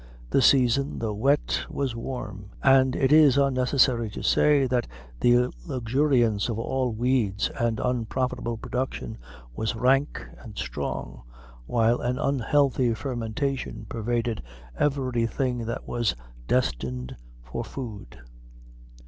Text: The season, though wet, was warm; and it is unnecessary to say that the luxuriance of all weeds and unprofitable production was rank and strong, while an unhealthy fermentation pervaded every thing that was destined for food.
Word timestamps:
The 0.31 0.41
season, 0.41 0.97
though 0.97 1.13
wet, 1.13 1.61
was 1.69 1.95
warm; 1.95 2.49
and 2.63 2.95
it 2.95 3.11
is 3.11 3.37
unnecessary 3.37 4.09
to 4.09 4.23
say 4.23 4.65
that 4.65 4.87
the 5.19 5.53
luxuriance 5.67 6.49
of 6.49 6.57
all 6.57 6.91
weeds 6.91 7.49
and 7.51 7.79
unprofitable 7.79 8.57
production 8.57 9.19
was 9.55 9.75
rank 9.75 10.25
and 10.39 10.57
strong, 10.57 11.21
while 11.67 12.01
an 12.01 12.17
unhealthy 12.17 12.95
fermentation 12.95 13.85
pervaded 13.89 14.41
every 14.75 15.27
thing 15.27 15.67
that 15.67 15.87
was 15.87 16.15
destined 16.47 17.15
for 17.43 17.63
food. 17.63 18.17